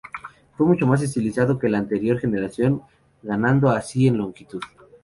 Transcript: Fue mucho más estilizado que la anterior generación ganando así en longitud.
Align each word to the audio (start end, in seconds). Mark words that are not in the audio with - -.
Fue 0.57 0.65
mucho 0.65 0.87
más 0.87 1.03
estilizado 1.03 1.59
que 1.59 1.69
la 1.69 1.77
anterior 1.77 2.17
generación 2.19 2.81
ganando 3.21 3.69
así 3.69 4.07
en 4.07 4.17
longitud. 4.17 4.59